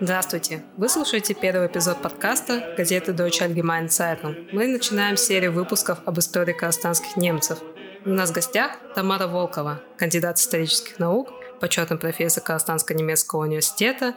[0.00, 0.64] Здравствуйте!
[0.76, 4.48] Вы слушаете первый эпизод подкаста газеты Deutsche Allgemeine Zeitung.
[4.52, 7.58] Мы начинаем серию выпусков об истории казахстанских немцев.
[8.04, 11.30] У нас в гостях Тамара Волкова, кандидат исторических наук,
[11.60, 14.14] почетный профессор Казахстанско-немецкого университета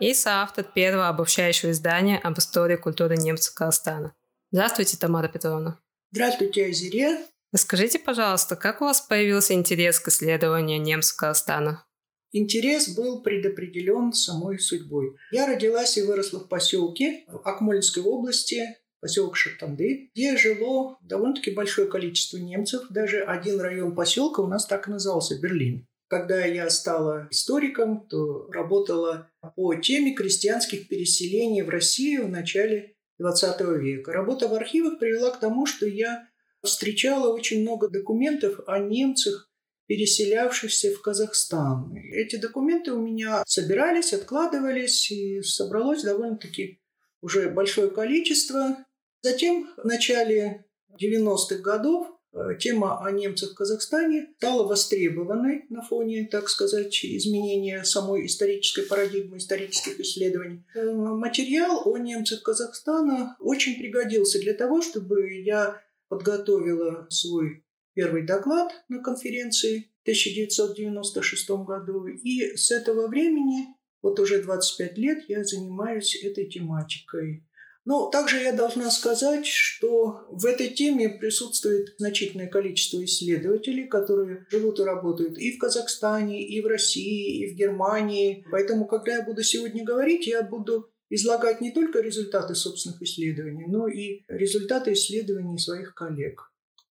[0.00, 4.14] и соавтор первого обобщающего издания об истории культуры немцев Казахстана.
[4.50, 5.78] Здравствуйте, Тамара Петровна.
[6.12, 7.18] Здравствуйте, Азире.
[7.52, 11.84] Расскажите, пожалуйста, как у вас появился интерес к исследованию немцев Казахстана?
[12.32, 15.16] Интерес был предопределен самой судьбой.
[15.32, 18.62] Я родилась и выросла в поселке в Акмолинской области,
[19.00, 22.82] поселок Шартанды, где жило довольно-таки большое количество немцев.
[22.90, 25.86] Даже один район поселка у нас так и назывался– Берлин.
[26.08, 33.78] Когда я стала историком, то работала по теме крестьянских переселений в Россию в начале XX
[33.78, 34.12] века.
[34.12, 36.28] Работа в архивах привела к тому, что я
[36.62, 39.49] встречала очень много документов о немцах,
[39.90, 41.92] переселявшихся в Казахстан.
[42.12, 46.80] Эти документы у меня собирались, откладывались, и собралось довольно-таки
[47.20, 48.86] уже большое количество.
[49.20, 56.28] Затем в начале 90-х годов э, тема о немцах в Казахстане стала востребованной на фоне,
[56.30, 60.64] так сказать, изменения самой исторической парадигмы, исторических исследований.
[60.76, 68.72] Э, материал о немцах Казахстана очень пригодился для того, чтобы я подготовила свой первый доклад
[68.88, 72.06] на конференции в 1996 году.
[72.06, 73.68] И с этого времени,
[74.02, 77.44] вот уже 25 лет, я занимаюсь этой тематикой.
[77.86, 84.78] Но также я должна сказать, что в этой теме присутствует значительное количество исследователей, которые живут
[84.80, 88.44] и работают и в Казахстане, и в России, и в Германии.
[88.50, 93.88] Поэтому, когда я буду сегодня говорить, я буду излагать не только результаты собственных исследований, но
[93.88, 96.49] и результаты исследований своих коллег.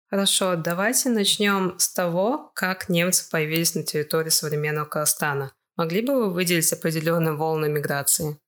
[0.10, 5.54] Хорошо, давайте начнем с того, как немцы появились на территории современного Казахстана.
[5.76, 8.40] Могли бы вы выделить определенные волны миграции?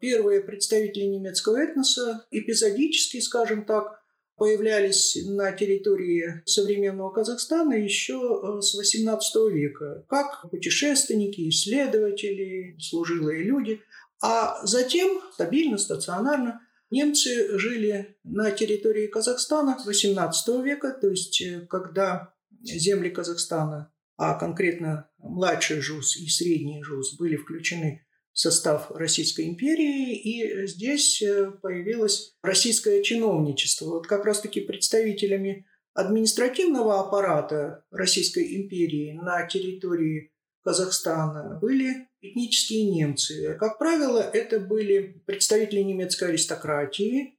[0.00, 4.02] Первые представители немецкого этноса эпизодически, скажем так,
[4.36, 13.82] появлялись на территории современного Казахстана еще э, с XVIII века, как путешественники, исследователи, служилые люди.
[14.22, 22.34] А затем стабильно, стационарно Немцы жили на территории Казахстана XVIII века, то есть э, когда
[22.62, 30.16] земли Казахстана, а конкретно младший ЖУЗ и средний ЖУЗ были включены в состав Российской империи,
[30.16, 33.86] и здесь э, появилось российское чиновничество.
[33.86, 43.56] Вот как раз-таки представителями административного аппарата Российской империи на территории Казахстана были этнические немцы.
[43.58, 47.38] Как правило, это были представители немецкой аристократии,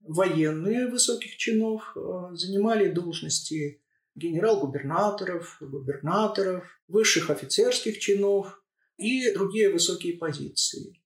[0.00, 3.82] военные высоких чинов, э, занимали должности
[4.14, 8.62] генерал-губернаторов, губернаторов, высших офицерских чинов
[8.96, 11.00] и другие высокие позиции.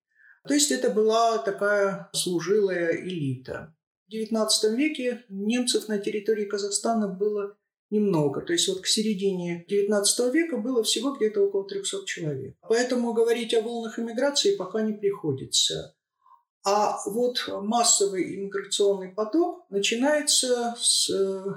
[0.47, 3.75] То есть это была такая служилая элита.
[4.07, 7.57] В XIX веке немцев на территории Казахстана было
[7.91, 8.41] немного.
[8.41, 12.57] То есть вот к середине XIX века было всего где-то около 300 человек.
[12.69, 15.95] Поэтому говорить о волнах иммиграции пока не приходится.
[16.67, 21.11] А вот массовый иммиграционный поток начинается с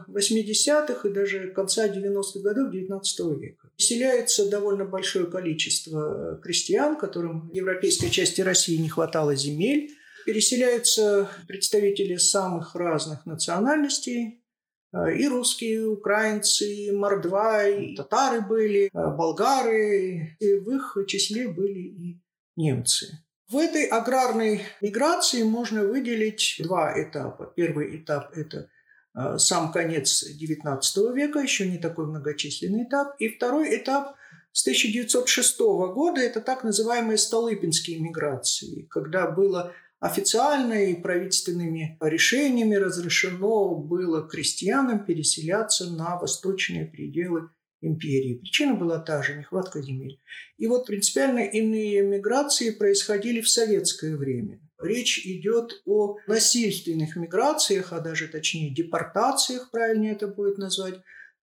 [0.09, 3.69] 80-х и даже конца 90-х годов XIX века.
[3.77, 9.91] Поселяется довольно большое количество крестьян, которым в европейской части России не хватало земель.
[10.25, 14.47] Переселяются представители самых разных национальностей, Э,
[14.94, 21.80] и русские, украинцы, и мордва, и татары были, э, болгары, и в их числе были
[21.80, 22.22] и
[22.56, 23.20] немцы.
[23.50, 27.52] В этой аграрной миграции можно выделить два этапа.
[27.56, 28.70] Первый этап– это
[29.16, 30.81] э, сам конец XIX
[31.14, 33.16] века, еще не такой многочисленный этап.
[33.19, 34.16] И второй этап
[34.52, 43.75] с 1906 года– это так называемые Столыпинские миграции, когда было Официально и правительственными решениями разрешено
[43.75, 47.50] было крестьянам переселяться на восточные пределы
[47.81, 48.38] империи.
[48.38, 50.19] Причина была та же– нехватка земель.
[50.57, 54.60] И вот принципиально иные миграции происходили в советское время.
[54.80, 60.95] Речь идет о насильственных миграциях, а даже точнее депортациях, правильнее это будет назвать,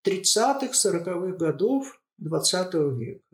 [0.07, 3.25] 30-х, 40-х годов XX века.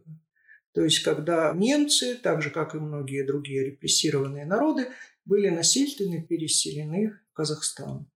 [0.73, 4.89] То есть, когда немцы, так же как и многие другие репрессированные народы,
[5.25, 8.11] были насильственно переселены в Казахстан.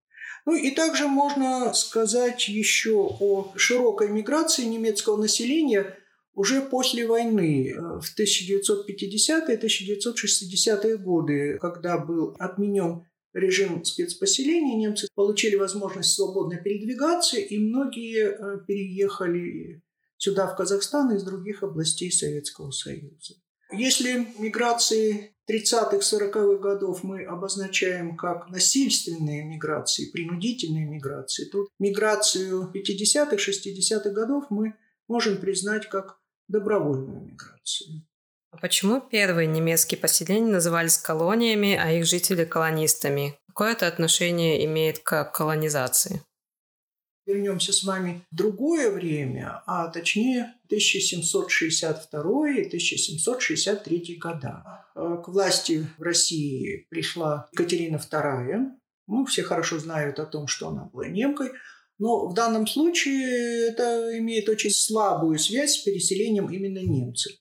[0.46, 5.96] Ну и также можно сказать еще о широкой миграции немецкого населения
[6.34, 16.14] уже после войны, э, в 1950-1960-е годы, когда был отменен режим спецпоселения, немцы получили возможность
[16.14, 19.82] свободно передвигаться, и многие э, переехали
[20.16, 23.34] сюда, в Казахстан, из других областей Советского Союза.
[23.72, 33.36] Если миграции 30-х, 40-х годов мы обозначаем как насильственные миграции, принудительные миграции, то миграцию 50-х,
[33.36, 34.74] 60-х годов мы
[35.08, 36.18] можем признать как
[36.48, 38.02] добровольную миграцию.
[38.50, 43.36] А почему первые немецкие поселения назывались колониями, а их жители– колонистами?
[43.48, 46.22] Какое это отношение имеет к колонизации?
[47.26, 54.84] Вернемся с вами в другое время, а точнее 1762 и 1763 года.
[54.94, 58.72] К власти в России пришла Екатерина II.
[59.06, 61.52] Ну, все хорошо знают о том, что она была немкой.
[61.98, 67.32] Но в данном случае это имеет очень слабую связь с переселением именно немцев.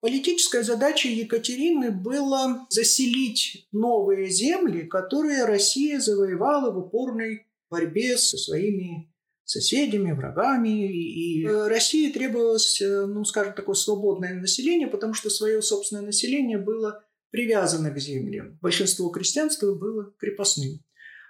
[0.00, 9.10] Политическая задача Екатерины была заселить новые земли, которые Россия завоевала в упорной борьбе со своими
[9.44, 10.86] соседями, врагами.
[10.86, 17.02] И России требовалось, э, ну, скажем, такое свободное население, потому что свое собственное население было
[17.30, 18.58] привязано к землям.
[18.60, 20.84] Большинство крестьянства было крепостным.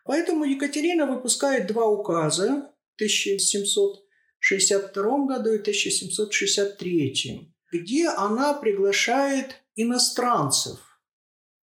[0.04, 10.91] Поэтому Екатерина выпускает два указа в 1762 году и 1763, где она приглашает иностранцев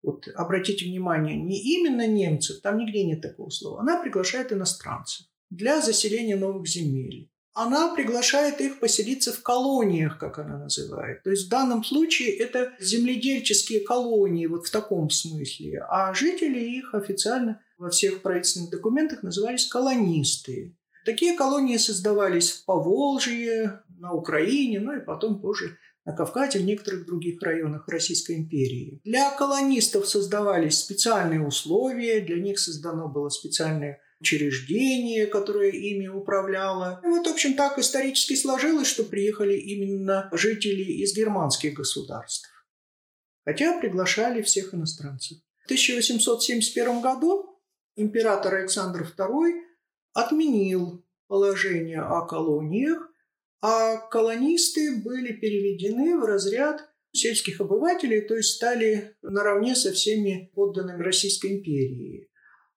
[0.06, 3.82] вот обратите внимание, не именно немцев, там нигде нет такого слова.
[3.82, 7.32] Она приглашает иностранцев для заселения новых земель.
[7.54, 11.24] Она приглашает их поселиться в колониях, как она называет.
[11.24, 15.82] То есть в данном случае это земледельческие колонии, вот в таком смысле.
[15.90, 20.76] А жители их официально во всех правительственных документах назывались колонисты.
[21.06, 27.06] Такие колонии создавались в Поволжье, на Украине, ну и потом позже на Кавказе, в некоторых
[27.06, 29.02] других районах Российской империи.
[29.04, 37.02] Для колонистов создавались специальные условия, для них создано было специальное учреждение, которое ими управляло.
[37.04, 42.50] И вот, в общем, так исторически сложилось, что приехали именно жители из германских государств.
[43.44, 45.40] Хотя приглашали всех иностранцев.
[45.64, 47.60] В 1871 году
[47.96, 49.54] император Александр II
[50.14, 53.12] отменил положение о колониях
[53.62, 61.02] а колонисты были переведены в разряд сельских обывателей, то есть стали наравне со всеми подданными
[61.02, 62.30] Российской империи.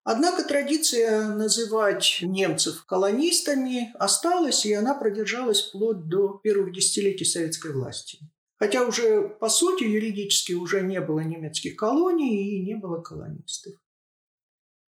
[0.03, 8.19] Однако традиция называть немцев колонистами осталась, и она продержалась вплоть до первых десятилетий советской власти.
[8.57, 13.73] Хотя уже, по сути, юридически уже не было немецких колоний и не было колонистов.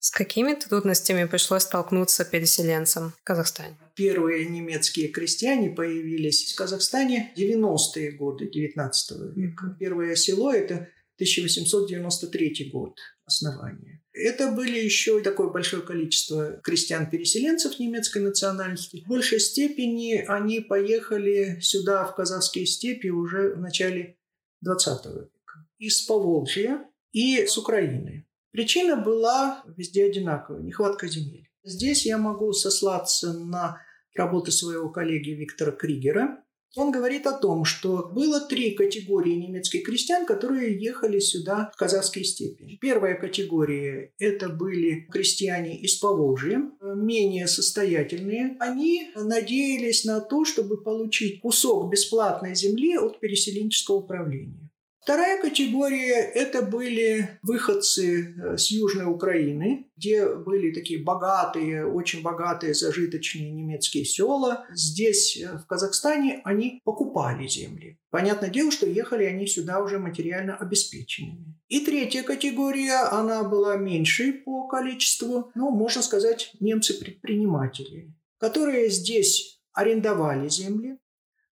[0.04, 3.78] С какими трудностями пришлось столкнуться переселенцам в Казахстане?
[3.96, 8.92] Первые немецкие крестьяне появились в Казахстане в 90-е годы XIX
[9.36, 9.78] века.
[9.80, 10.88] Первое село– это
[11.18, 14.04] 1893 год основания.
[14.12, 19.04] Это были еще такое большое количество крестьян-переселенцев немецкой национальности.
[19.06, 24.18] В большей степени они поехали сюда, в казахские степи, уже в начале
[24.66, 25.68] XX века.
[25.78, 28.26] Из Поволжья и с Украины.
[28.52, 31.48] Причина была везде одинаковая– нехватка земель.
[31.64, 33.82] Здесь я могу сослаться на
[34.16, 36.44] работы своего коллеги Виктора Кригера.
[36.76, 42.24] Он говорит о том, что было три категории немецких крестьян, которые ехали сюда, в казахские
[42.24, 42.78] степи.
[42.80, 48.56] Первая категория– это были крестьяне из Поволжья, менее состоятельные.
[48.60, 54.71] Они надеялись на то, чтобы получить кусок бесплатной земли от переселенческого управления.
[55.02, 62.76] Вторая категория– это были выходцы э, с Южной Украины, где были такие богатые, очень богатые,
[62.76, 64.68] зажиточные немецкие села.
[64.72, 67.98] Здесь, э, в Казахстане, они покупали земли.
[68.12, 71.60] Понятное дело, что ехали они сюда уже материально обеспеченными.
[71.68, 80.48] И третья категория, она была меньшей по количеству, ну, можно сказать, немцы-предприниматели, которые здесь арендовали
[80.48, 81.00] земли,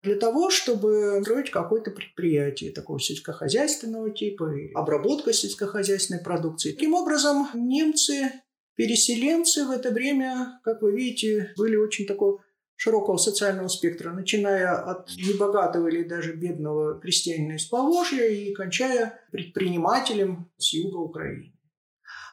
[0.07, 6.73] для того, чтобы строить какое-то предприятие такого сельскохозяйственного типа, обработка сельскохозяйственной продукции.
[6.73, 8.31] Таким образом, немцы,
[8.77, 12.41] переселенцы в это время, как вы видите, были очень такого
[12.77, 20.51] широкого социального спектра, начиная от небогатого или даже бедного крестьянина из Поволжья и кончая предпринимателем
[20.59, 21.56] с юга Украины.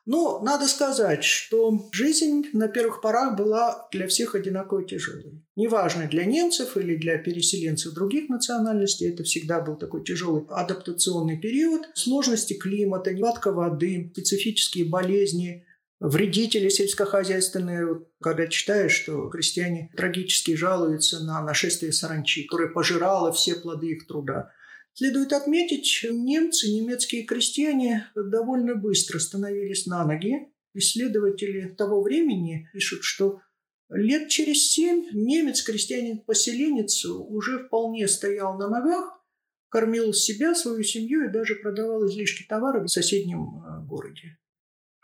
[0.05, 5.41] Но надо сказать, что жизнь на первых порах была для всех одинаково тяжелой.
[5.55, 11.83] Неважно, для немцев или для переселенцев других национальностей, это всегда был такой тяжелый адаптационный период.
[11.93, 15.65] Сложности климата, нехватка воды, специфические болезни,
[16.01, 18.01] вредители сельскохозяйственные.
[18.22, 24.51] Когда читаешь, что крестьяне трагически жалуются на нашествие саранчи, которое пожирало все плоды их труда.
[24.93, 30.51] Следует отметить, немцы, немецкие крестьяне довольно быстро становились на ноги.
[30.75, 33.41] Исследователи того времени пишут, что
[33.89, 39.23] лет через семь немец, крестьянин-поселенец, уже вполне стоял на ногах,
[39.69, 44.38] кормил себя, свою семью и даже продавал излишки товара в соседнем э, городе.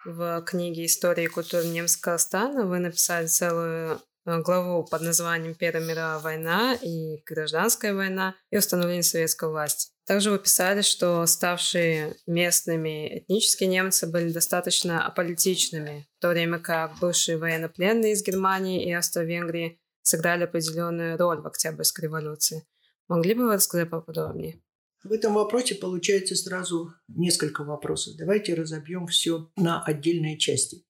[0.05, 3.99] В книге «История и культура немского стана» вы написали целую
[4.37, 9.91] главу под названием «Первая мировая война» и «Гражданская война» и установление советской власти.
[10.05, 16.97] Также вы писали, что ставшие местными этнические немцы были достаточно аполитичными, в то время как
[16.99, 22.67] бывшие военнопленные из Германии и Австро-Венгрии сыграли определенную роль в Октябрьской революции.
[23.07, 24.61] Могли бы вы рассказать поподробнее?
[25.03, 28.15] В этом вопросе получается сразу несколько вопросов.
[28.17, 30.83] Давайте разобьем все на отдельные части.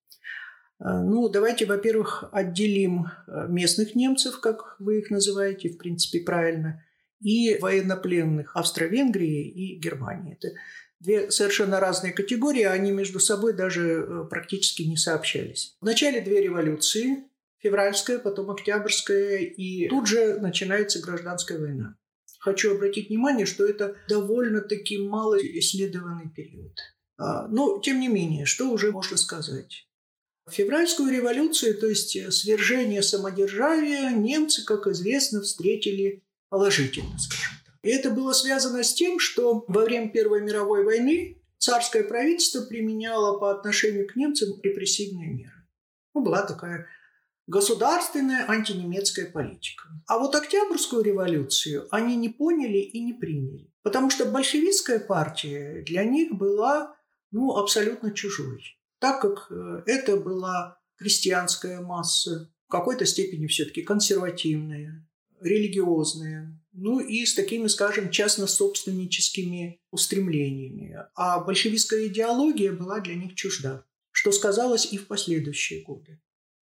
[0.80, 6.84] А, ну, давайте, во-первых, отделим а, местных немцев, как вы их называете, в принципе, правильно,
[7.22, 10.38] и военнопленных Австро-Венгрии и Германии.
[10.40, 10.56] Это
[11.00, 15.76] две совершенно разные категории, они между собой даже э, практически не сообщались.
[15.82, 17.26] В начале две революции,
[17.58, 21.96] февральская, потом октябрьская, и тут же начинается гражданская война.
[22.40, 26.78] Хочу обратить внимание, что это довольно-таки мало исследованный период.
[27.18, 29.89] А, но, тем не менее, что уже можно сказать?
[30.52, 37.76] Февральскую революцию, то есть свержение самодержавия, немцы, как известно, встретили положительно, скажем так.
[37.84, 43.38] И это было связано с тем, что во время Первой мировой войны царское правительство применяло
[43.38, 45.68] по отношению к немцам репрессивные меры.
[46.14, 46.88] Ну, была такая
[47.48, 49.86] государственная антинемецкая политика.
[50.08, 53.72] А вот Октябрьскую революцию они не поняли и не приняли.
[53.82, 56.96] Потому что большевистская партия для них была
[57.32, 58.79] ну, абсолютно чужой.
[59.00, 65.08] Так как э, это была крестьянская масса, в какой-то степени все-таки консервативная,
[65.42, 70.98] религиозная, ну и с такими, скажем, частно-собственническими устремлениями.
[71.16, 76.22] А большевистская идеология была для них чужда, что сказалось и в последующие годы.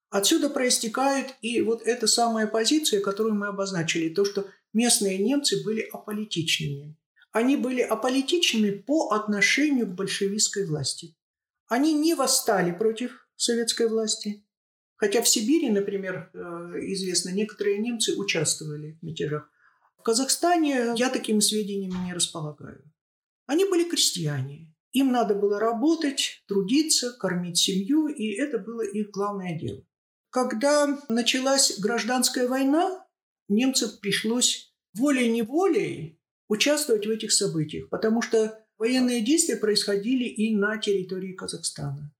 [0.10, 5.82] Отсюда проистекает и вот эта самая позиция, которую мы обозначили, то, что местные немцы были
[5.82, 6.96] аполитичными.
[7.32, 11.16] Они были аполитичными по отношению к большевистской власти.
[11.68, 14.46] Они не восстали против советской власти,
[14.96, 16.38] хотя в Сибири, например, э,
[16.94, 19.50] известно, некоторые немцы участвовали в мятежах.
[19.98, 22.84] В Казахстане я такими сведениями не располагаю.
[23.46, 24.74] Они были крестьяне.
[24.94, 29.84] Им надо было работать, трудиться, кормить семью, и это было их главное дело.
[30.30, 33.06] Когда началась гражданская война,
[33.50, 41.34] немцам пришлось волей-неволей участвовать в этих событиях, потому что военные действия происходили и на территории
[41.34, 42.14] Казахстана.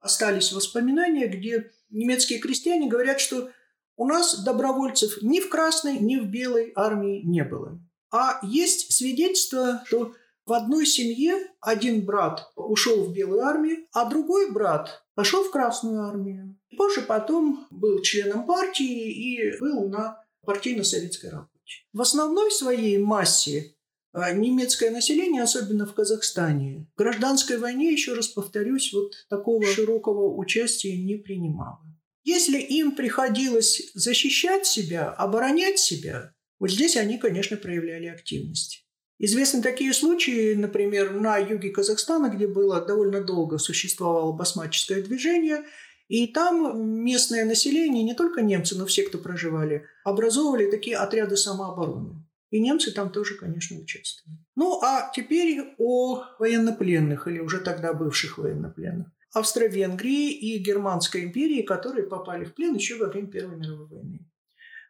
[0.00, 3.50] Остались воспоминания, где немецкие крестьяне говорят, что
[3.96, 7.80] у нас добровольцев ни в красной, ни в белой армии не было.
[8.10, 10.14] А есть свидетельство, что
[10.46, 16.04] в одной семье один брат ушел в белую армию, а другой брат пошел в Красную
[16.04, 16.56] армию.
[16.76, 21.50] Позже потом был членом партии и был на партийно-советской работе.
[21.92, 23.74] В основной своей массе
[24.14, 30.96] немецкое население, особенно в Казахстане, в гражданской войне, еще раз повторюсь, вот такого широкого участия
[30.96, 31.80] не принимало.
[32.24, 38.84] Если им приходилось защищать себя, оборонять себя, вот здесь они, конечно, проявляли активность.
[39.18, 45.64] Известны такие случаи, например, на юге Казахстана, где было довольно долго существовало басмаческое движение,
[46.08, 52.27] и там местное население, не только немцы, но все, кто проживали, образовывали такие отряды самообороны.
[52.50, 54.38] И немцы там тоже, конечно, участвовали.
[54.56, 59.08] Ну, а теперь о военнопленных, или уже тогда бывших военнопленных.
[59.32, 64.26] Австро-Венгрии и Германской империи, которые попали в плен еще во время Первой мировой войны.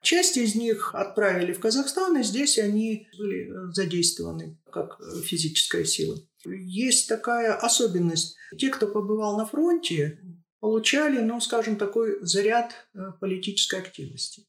[0.03, 5.85] Часть из них отправили в Казахстан, и здесь они были э, задействованы как э, физическая
[5.85, 6.17] сила.
[6.45, 8.37] Есть такая особенность.
[8.57, 10.21] Те, кто побывал на фронте,
[10.61, 14.47] получали, ну, скажем, такой заряд э, политической активности.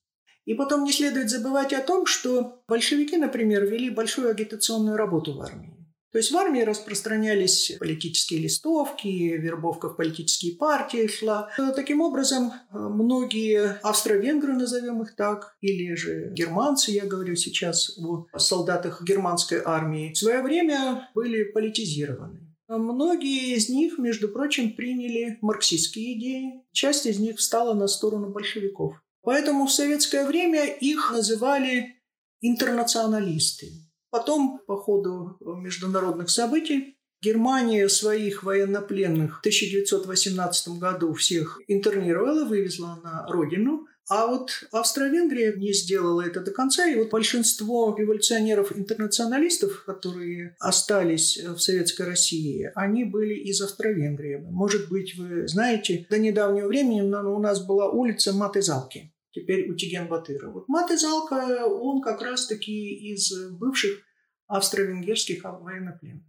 [0.50, 5.41] И потом не следует забывать о том, что большевики, например, вели большую агитационную работу в
[5.41, 5.77] армии.
[6.12, 11.51] То есть в армии распространялись политические листовки, вербовка в политические партии шла.
[11.75, 19.03] Таким образом, многие австро-венгры, назовем их так, или же германцы, я говорю сейчас о солдатах
[19.03, 22.39] германской армии, в свое время были политизированы.
[22.68, 26.63] Многие из них, между прочим, приняли марксистские идеи.
[26.72, 28.96] Часть из них встала на сторону большевиков.
[29.29, 32.01] Поэтому в советское время их называли
[32.41, 33.67] интернационалисты.
[34.09, 43.27] Потом, по ходу международных событий, Германия своих военнопленных в 1918 году всех интернировала, вывезла на
[43.27, 51.38] родину, а вот Австро-Венгрия не сделала это до конца, и вот большинство революционеров-интернационалистов, которые остались
[51.38, 54.38] в Советской России, они были из Австро-Венгрии.
[54.38, 60.07] Может быть, вы знаете, до недавнего времени у нас была улица Матызалки теперь у Тиген
[60.07, 60.50] Батыра.
[60.50, 64.01] Вот Мат Изалка, он как раз-таки из бывших
[64.48, 66.25] австро-венгерских военнопленных.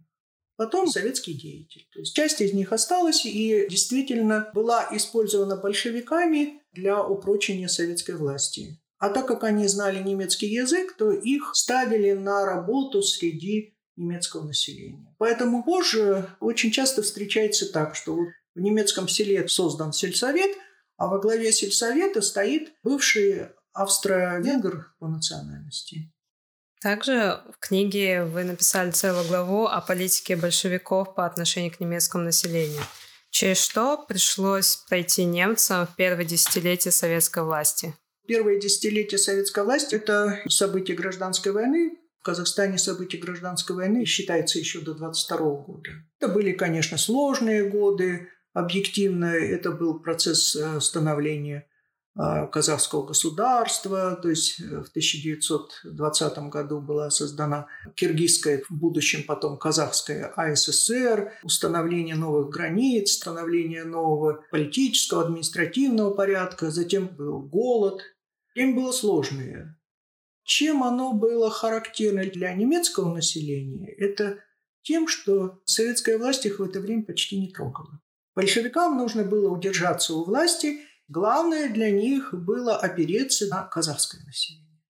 [0.55, 1.87] Потом советский деятель.
[1.91, 8.79] То есть часть из них осталась и действительно была использована большевиками для упрочения советской власти.
[8.99, 15.15] А так как они знали немецкий язык, то их ставили на работу среди немецкого населения.
[15.17, 18.15] Поэтому позже очень часто встречается так, что
[18.53, 20.55] в немецком селе создан сельсовет,
[21.01, 26.13] а во главе сельсовета стоит бывший австро-венгр по национальности.
[26.79, 32.83] Также в книге вы написали целую главу о политике большевиков по отношению к немецкому населению.
[33.31, 37.95] Через что пришлось пройти немцам в первое десятилетие советской власти?
[38.27, 41.97] Первое десятилетие советской власти– это события гражданской войны.
[42.19, 45.89] В Казахстане события гражданской войны считается еще до 22 года.
[46.19, 48.29] Это были, конечно, сложные годы.
[48.53, 51.67] Объективно это был процесс э, становления
[52.13, 59.57] а, казахского государства, то есть э, в 1920 году была создана киргизская, в будущем потом
[59.57, 68.01] казахская АССР, установление новых границ, установление нового политического, административного порядка, затем был голод.
[68.55, 69.79] Им было сложное.
[70.43, 74.39] Чем оно было характерно для немецкого населения, это
[74.81, 78.01] тем, что советская власть их в это время почти не трогала.
[78.35, 80.79] Большевикам нужно было удержаться у власти–
[81.11, 84.81] Главное для них было опереться на казахское население.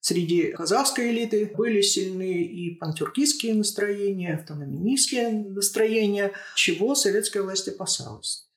[0.00, 8.48] Среди казахской элиты были сильны и пантюркистские настроения, автономистские настроения, чего советская власть опасалась.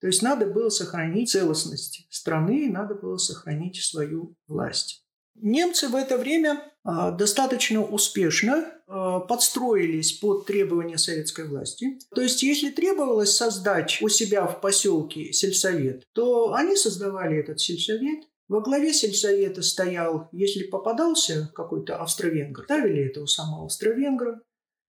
[0.00, 5.04] То есть надо было сохранить целостность страны, надо было сохранить свою власть.
[5.40, 11.98] Немцы в это время а, достаточно успешно а, подстроились под требования советской власти.
[12.14, 18.24] То есть, если требовалось создать у себя в поселке сельсовет, то они создавали этот сельсовет.
[18.48, 24.40] Во главе сельсовета стоял, если попадался какой-то австро-венгр, ставили этого самого австро-венгра.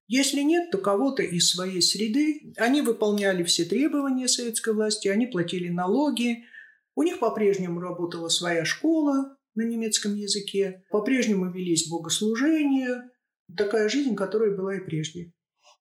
[0.07, 2.54] Если нет, то кого-то из своей среды.
[2.56, 6.45] Они выполняли все требования советской власти, они платили налоги.
[6.95, 10.84] У них по-прежнему работала своя школа, на немецком языке.
[10.90, 13.10] По-прежнему велись богослужения.
[13.56, 15.32] Такая жизнь, которая была и прежде.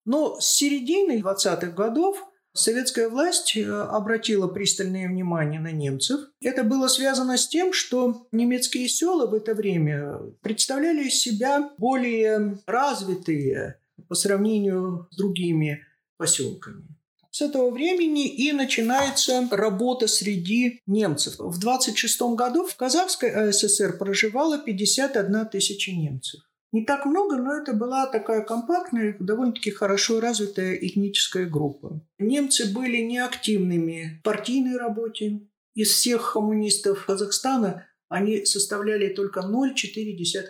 [0.03, 2.17] Но с середины 20-х годов
[2.53, 6.21] советская власть э, обратила пристальное внимание на немцев.
[6.41, 12.57] Это было связано с тем, что немецкие села в это время представляли из себя более
[12.65, 15.83] развитые по сравнению с другими
[16.17, 16.96] поселками.
[17.38, 21.36] С этого времени и начинается работа среди немцев.
[21.38, 26.41] В 26 году в Казахской АССР проживало 51 тысяча немцев.
[26.71, 32.04] Не так много, но это была такая компактная, довольно-таки хорошо развитая этническая группа.
[32.17, 35.41] Немцы были неактивными в партийной работе.
[35.76, 40.43] Из всех коммунистов Казахстана они составляли только 0,4%.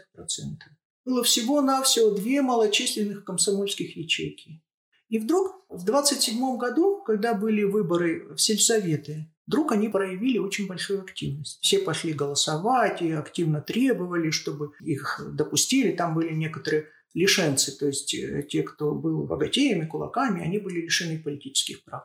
[1.03, 4.61] Было всего-навсего две малочисленных комсомольских ячейки.
[5.09, 11.01] И вдруг в 27 году, когда были выборы в сельсоветы, вдруг они проявили очень большую
[11.01, 11.59] активность.
[11.61, 15.95] Все пошли голосовать и активно требовали, чтобы их допустили.
[15.95, 21.17] Там были некоторые лишенцы, то есть э, те, кто был богатеями, кулаками, они были лишены
[21.17, 22.03] политических прав.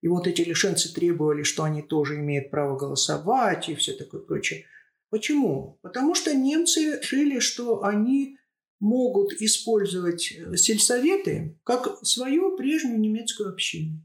[0.00, 4.64] И вот эти лишенцы требовали, что они тоже имеют право голосовать и все такое прочее.
[5.10, 5.78] Почему?
[5.82, 8.37] Потому что немцы решили, что они
[8.80, 14.04] могут использовать э, сельсоветы как свою прежнюю немецкую общину.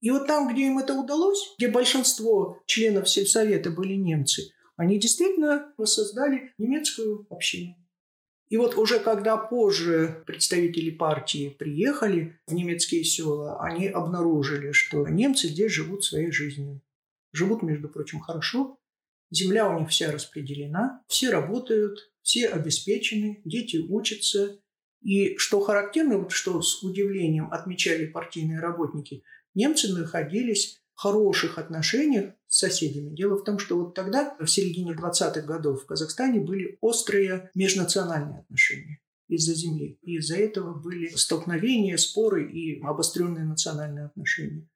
[0.00, 5.72] И вот там, где им это удалось, где большинство членов сельсовета были немцы, они действительно
[5.78, 7.76] воссоздали немецкую общину.
[8.48, 15.48] И вот уже когда позже представители партии приехали в немецкие села, они обнаружили, что немцы
[15.48, 16.80] здесь живут своей жизнью.
[17.32, 18.78] Живут, между прочим, хорошо.
[19.30, 24.58] Земля у них вся распределена, все работают, все обеспечены, дети учатся.
[25.00, 29.22] И что характерно, вот что с удивлением отмечали партийные работники,
[29.54, 33.14] немцы находились в хороших отношениях с соседями.
[33.14, 38.40] Дело в том, что вот тогда, в середине 20-х годов, в Казахстане были острые межнациональные
[38.40, 39.96] отношения из-за земли.
[40.02, 44.68] И из-за этого были столкновения, споры и обостренные национальные отношения.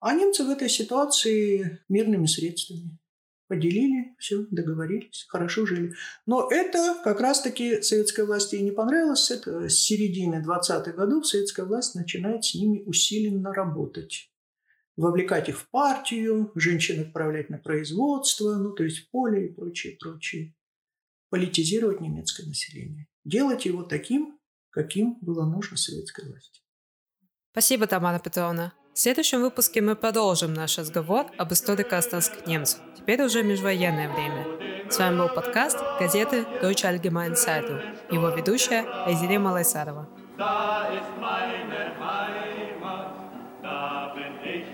[0.00, 2.98] А немцы в этой ситуации мирными средствами
[3.48, 5.94] поделили, все, договорились, хорошо жили.
[6.26, 9.30] Но это как раз-таки советской власти и не понравилось.
[9.30, 14.30] Это с середины 20-х годов советская власть начинает с ними усиленно работать.
[14.96, 20.54] Вовлекать их в партию, женщин отправлять на производство, ну то есть поле и прочее, прочее.
[21.30, 23.06] Политизировать немецкое население.
[23.24, 24.38] Делать его таким,
[24.70, 26.60] каким было нужно советской власти.
[27.52, 28.72] Спасибо, Тамара Петровна.
[28.98, 34.44] В следующем выпуске мы продолжим наш разговор об историко-островских немцах, теперь уже межвоенное время.
[34.90, 37.80] С вами был подкаст газеты Deutsche Allgemeine Zeitung,
[38.10, 40.08] его ведущая Айзере Малайсарова.
[40.36, 43.14] Da ist meine Heimat,
[43.62, 44.66] da bin ich